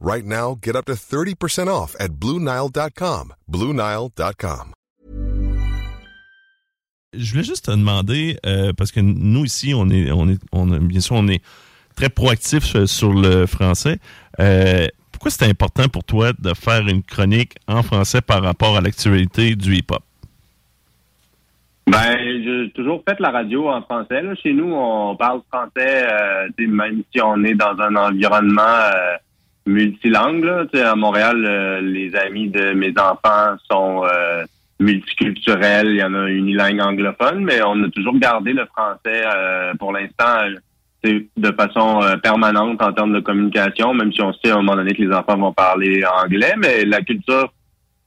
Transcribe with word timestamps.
Right 0.00 0.24
now, 0.24 0.56
get 0.60 0.76
up 0.76 0.84
to 0.86 0.92
30% 0.94 1.66
off 1.68 1.96
at 1.98 2.12
BlueNile.com. 2.20 3.32
BlueNile.com. 3.50 4.72
Je 7.14 7.30
voulais 7.32 7.42
juste 7.44 7.64
te 7.64 7.70
demander, 7.70 8.36
euh, 8.46 8.72
parce 8.76 8.92
que 8.92 9.00
nous 9.00 9.44
ici, 9.44 9.72
on 9.74 9.88
est, 9.88 10.10
on 10.12 10.28
est, 10.28 10.38
on 10.52 10.70
a- 10.72 10.78
bien 10.78 11.00
sûr, 11.00 11.16
on 11.16 11.26
est 11.26 11.42
très 11.96 12.10
proactif 12.10 12.62
sur, 12.64 12.88
sur 12.88 13.12
le 13.12 13.46
français. 13.46 13.98
Euh, 14.40 14.86
pourquoi 15.10 15.30
c'est 15.30 15.46
important 15.48 15.88
pour 15.88 16.04
toi 16.04 16.32
de 16.38 16.52
faire 16.54 16.86
une 16.86 17.02
chronique 17.02 17.54
en 17.66 17.82
français 17.82 18.20
par 18.20 18.42
rapport 18.42 18.76
à 18.76 18.80
l'actualité 18.80 19.56
du 19.56 19.74
hip-hop? 19.76 20.02
Ben, 21.88 22.14
j'ai 22.44 22.70
toujours 22.74 23.02
fait 23.08 23.18
la 23.18 23.30
radio 23.30 23.68
en 23.70 23.80
français. 23.82 24.20
Là. 24.22 24.34
Chez 24.36 24.52
nous, 24.52 24.70
on 24.74 25.16
parle 25.16 25.40
français, 25.50 26.06
euh, 26.06 26.48
même 26.68 27.02
si 27.12 27.20
on 27.22 27.42
est 27.42 27.54
dans 27.54 27.74
un 27.80 27.96
environnement 27.96 28.90
multilingue. 29.68 30.44
Là. 30.44 30.64
À 30.90 30.96
Montréal, 30.96 31.44
euh, 31.46 31.80
les 31.80 32.14
amis 32.16 32.48
de 32.48 32.72
mes 32.72 32.92
enfants 32.98 33.56
sont 33.70 34.02
euh, 34.04 34.44
multiculturels. 34.80 35.90
Il 35.90 35.96
y 35.96 36.02
en 36.02 36.14
a 36.14 36.28
unilingue 36.28 36.80
anglophone, 36.80 37.44
mais 37.44 37.60
on 37.62 37.82
a 37.84 37.88
toujours 37.90 38.18
gardé 38.18 38.52
le 38.52 38.66
français 38.66 39.22
euh, 39.26 39.74
pour 39.78 39.92
l'instant 39.92 40.46
de 41.04 41.52
façon 41.52 42.02
euh, 42.02 42.16
permanente 42.16 42.82
en 42.82 42.92
termes 42.92 43.12
de 43.12 43.20
communication, 43.20 43.94
même 43.94 44.12
si 44.12 44.20
on 44.20 44.32
sait 44.32 44.50
à 44.50 44.54
un 44.54 44.62
moment 44.62 44.76
donné 44.76 44.94
que 44.94 45.02
les 45.02 45.14
enfants 45.14 45.36
vont 45.36 45.52
parler 45.52 46.02
anglais, 46.04 46.54
mais 46.58 46.84
la 46.84 47.00
culture 47.02 47.52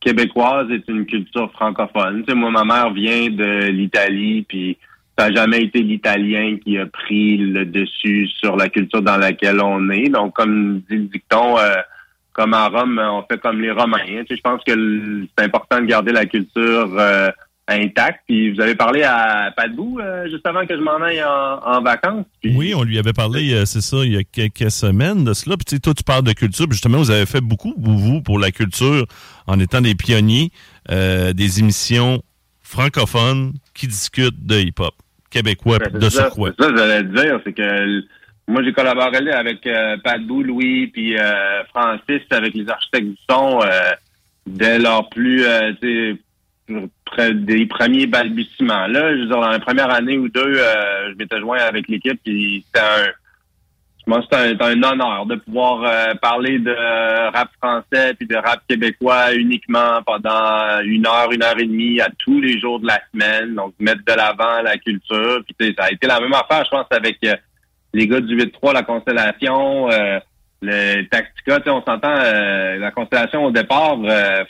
québécoise 0.00 0.70
est 0.70 0.88
une 0.88 1.04
culture 1.04 1.50
francophone. 1.52 2.24
Moi, 2.34 2.50
ma 2.50 2.64
mère 2.64 2.90
vient 2.92 3.28
de 3.28 3.66
l'Italie, 3.68 4.46
puis 4.48 4.78
ça 5.18 5.30
n'a 5.30 5.34
jamais 5.34 5.64
été 5.64 5.82
l'italien 5.82 6.58
qui 6.64 6.78
a 6.78 6.86
pris 6.86 7.36
le 7.38 7.64
dessus 7.64 8.28
sur 8.38 8.56
la 8.56 8.68
culture 8.68 9.02
dans 9.02 9.16
laquelle 9.16 9.60
on 9.60 9.90
est. 9.90 10.08
Donc, 10.08 10.34
comme 10.34 10.80
dit 10.88 10.96
le 10.96 11.06
dicton, 11.06 11.58
euh, 11.58 11.74
comme 12.32 12.54
à 12.54 12.68
Rome, 12.68 13.02
on 13.02 13.24
fait 13.28 13.40
comme 13.40 13.60
les 13.60 13.72
Romains. 13.72 14.22
Sais, 14.28 14.36
je 14.36 14.40
pense 14.40 14.62
que 14.62 14.72
c'est 15.36 15.44
important 15.44 15.80
de 15.80 15.86
garder 15.86 16.12
la 16.12 16.24
culture 16.24 16.94
euh, 16.96 17.30
intacte. 17.66 18.20
Puis 18.28 18.52
vous 18.52 18.60
avez 18.60 18.76
parlé 18.76 19.02
à 19.02 19.52
Padbou 19.56 19.98
euh, 19.98 20.28
juste 20.30 20.46
avant 20.46 20.64
que 20.64 20.76
je 20.76 20.80
m'en 20.80 21.02
aille 21.02 21.24
en, 21.24 21.82
vacances. 21.82 22.26
Oui, 22.44 22.72
on 22.76 22.84
lui 22.84 22.96
avait 22.96 23.12
parlé, 23.12 23.66
c'est 23.66 23.80
ça, 23.80 23.96
il 24.04 24.12
y 24.12 24.18
a 24.18 24.22
quelques 24.22 24.70
semaines 24.70 25.24
de 25.24 25.32
cela. 25.32 25.56
Puis 25.56 25.64
tu 25.64 25.74
sais, 25.74 25.80
toi, 25.80 25.94
tu 25.94 26.04
parles 26.04 26.22
de 26.22 26.32
culture. 26.32 26.66
Puis 26.66 26.74
justement, 26.74 26.98
vous 26.98 27.10
avez 27.10 27.26
fait 27.26 27.40
beaucoup, 27.40 27.74
vous, 27.76 28.22
pour 28.22 28.38
la 28.38 28.52
culture, 28.52 29.04
en 29.48 29.58
étant 29.58 29.80
des 29.80 29.96
pionniers 29.96 30.52
des 30.88 31.58
émissions 31.58 32.22
francophones 32.62 33.54
qui 33.74 33.88
discutent 33.88 34.46
de 34.46 34.60
hip-hop 34.60 34.94
québécois 35.30 35.78
Ben, 35.78 35.92
de 35.98 36.08
ça, 36.08 36.22
surcroît. 36.24 36.50
ça 36.58 36.70
que 36.70 36.76
j'allais 36.76 37.02
te 37.02 37.22
dire, 37.22 37.40
c'est 37.44 37.52
que 37.52 38.00
moi 38.46 38.62
j'ai 38.62 38.72
collaboré 38.72 39.30
avec 39.30 39.66
euh, 39.66 39.96
Pat 40.02 40.20
Bou, 40.22 40.42
Louis, 40.42 40.86
puis 40.88 41.18
euh, 41.18 41.64
Francis 41.66 42.22
avec 42.30 42.54
les 42.54 42.68
architectes 42.68 43.08
du 43.08 43.16
son 43.28 43.60
euh, 43.62 43.68
dès 44.46 44.78
leur 44.78 45.08
plus 45.10 45.44
euh, 45.44 45.72
des 47.34 47.66
premiers 47.66 48.06
balbutiements. 48.06 48.86
Là, 48.86 49.14
je 49.14 49.20
veux 49.20 49.26
dire, 49.26 49.40
dans 49.40 49.48
la 49.50 49.58
première 49.60 49.90
année 49.90 50.18
ou 50.18 50.28
deux, 50.28 50.54
je 50.54 51.14
m'étais 51.16 51.40
joint 51.40 51.58
avec 51.58 51.88
l'équipe, 51.88 52.20
puis 52.24 52.64
c'était 52.66 52.84
un 52.84 53.06
que 54.16 54.24
c'est 54.30 54.62
un, 54.62 54.82
honneur 54.82 55.26
de 55.26 55.36
pouvoir 55.36 55.82
euh, 55.84 56.14
parler 56.14 56.58
de 56.58 56.74
rap 57.32 57.48
français 57.62 58.14
puis 58.14 58.26
de 58.26 58.36
rap 58.36 58.60
québécois 58.68 59.34
uniquement 59.34 60.02
pendant 60.06 60.80
une 60.82 61.06
heure, 61.06 61.30
une 61.30 61.42
heure 61.42 61.58
et 61.58 61.66
demie 61.66 62.00
à 62.00 62.08
tous 62.18 62.40
les 62.40 62.58
jours 62.58 62.80
de 62.80 62.86
la 62.86 63.00
semaine. 63.12 63.54
Donc, 63.54 63.74
mettre 63.78 64.04
de 64.06 64.12
l'avant 64.12 64.62
la 64.62 64.76
culture. 64.78 65.42
Puis, 65.44 65.74
ça 65.78 65.84
a 65.84 65.92
été 65.92 66.06
la 66.06 66.20
même 66.20 66.32
affaire, 66.32 66.64
je 66.64 66.70
pense, 66.70 66.86
avec 66.90 67.18
euh, 67.24 67.36
les 67.92 68.06
gars 68.06 68.20
du 68.20 68.36
8-3, 68.36 68.72
la 68.72 68.82
Constellation, 68.82 69.90
euh, 69.90 70.18
le 70.62 71.02
Tactica. 71.08 71.58
On 71.66 71.82
s'entend, 71.82 72.14
la 72.14 72.90
Constellation, 72.90 73.44
au 73.44 73.50
départ, 73.50 73.96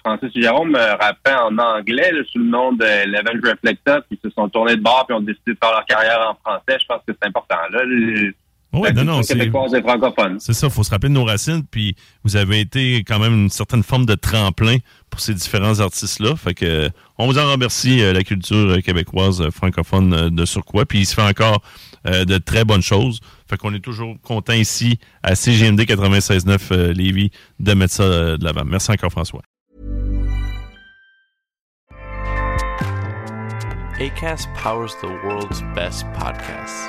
Francis 0.02 0.30
et 0.34 0.42
Jérôme 0.42 0.74
rappaient 0.74 1.34
en 1.34 1.58
anglais 1.58 2.12
sous 2.32 2.38
le 2.38 2.46
nom 2.46 2.72
de 2.72 2.84
Eleven 2.84 3.40
Reflecta, 3.44 4.00
puis 4.00 4.18
ils 4.22 4.30
se 4.30 4.34
sont 4.34 4.48
tournés 4.48 4.76
de 4.76 4.82
bord 4.82 5.04
puis 5.06 5.14
ont 5.14 5.20
décidé 5.20 5.52
de 5.52 5.58
faire 5.62 5.70
leur 5.70 5.84
carrière 5.84 6.30
en 6.30 6.34
français. 6.42 6.78
Je 6.80 6.86
pense 6.86 7.02
que 7.06 7.12
c'est 7.12 7.28
important. 7.28 7.56
Là, 7.70 7.82
Ouais, 8.78 8.92
la 8.92 9.04
non, 9.04 9.16
non, 9.16 9.22
c'est 9.22 9.34
québécoise 9.36 9.74
et 9.74 9.82
francophone. 9.82 10.38
c'est 10.40 10.52
ça, 10.52 10.66
il 10.68 10.72
faut 10.72 10.82
se 10.82 10.90
rappeler 10.90 11.08
de 11.08 11.14
nos 11.14 11.24
racines. 11.24 11.62
Puis 11.70 11.96
vous 12.24 12.36
avez 12.36 12.60
été 12.60 12.98
quand 13.04 13.18
même 13.18 13.34
une 13.34 13.50
certaine 13.50 13.82
forme 13.82 14.06
de 14.06 14.14
tremplin 14.14 14.76
pour 15.10 15.20
ces 15.20 15.34
différents 15.34 15.80
artistes-là. 15.80 16.36
Fait 16.36 16.54
que 16.54 16.90
on 17.18 17.26
vous 17.26 17.38
en 17.38 17.50
remercie, 17.50 18.02
euh, 18.02 18.12
la 18.12 18.22
culture 18.22 18.56
euh, 18.56 18.80
québécoise 18.80 19.40
euh, 19.40 19.50
francophone 19.50 20.12
euh, 20.12 20.30
de 20.30 20.44
surcroît. 20.44 20.86
Puis 20.86 21.00
il 21.00 21.06
se 21.06 21.14
fait 21.14 21.22
encore 21.22 21.62
euh, 22.06 22.24
de 22.24 22.38
très 22.38 22.64
bonnes 22.64 22.82
choses. 22.82 23.20
Fait 23.48 23.56
qu'on 23.56 23.74
est 23.74 23.80
toujours 23.80 24.20
content 24.22 24.52
ici 24.52 24.98
à 25.22 25.34
CGMD 25.34 25.80
96.9 25.80 26.58
euh, 26.72 26.92
Lévis 26.92 27.30
de 27.58 27.74
mettre 27.74 27.94
ça 27.94 28.02
euh, 28.04 28.36
de 28.36 28.44
l'avant. 28.44 28.64
Merci 28.64 28.90
encore, 28.92 29.10
François. 29.10 29.42
ACAST 34.00 34.48
powers 34.54 34.94
the 35.00 35.08
world's 35.24 35.60
best 35.74 36.06
podcasts. 36.12 36.88